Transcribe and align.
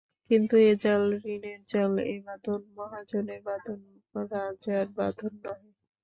কিন্তু 0.31 0.55
এ 0.63 0.71
জাল 0.83 1.03
ঋণের 1.27 1.61
জাল, 1.71 1.93
এ 2.05 2.15
বাঁধন 2.25 2.61
মহাজনের 2.77 3.41
বাঁধন–রাজার 3.47 4.87
বাঁধন 4.97 5.33
নহে। 5.43 5.69